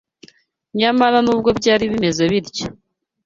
[0.79, 2.65] Nyamara n’ubwo byari bimeze bityo